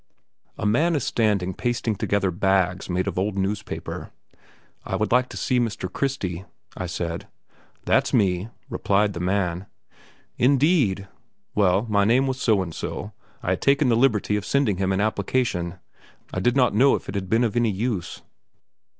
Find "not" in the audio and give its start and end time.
16.55-16.73